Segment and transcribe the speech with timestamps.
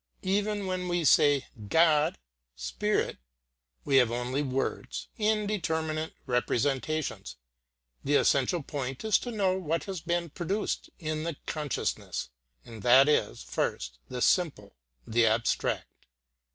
[0.23, 2.17] Even when we say, "God,"
[2.55, 3.19] "spirit,"
[3.85, 7.35] we have only words, indeterminate representations.
[8.03, 12.29] The essential point is to know what has been produced in the consciousness.
[12.65, 14.75] And that is, first, the simple,
[15.05, 16.07] the abstract.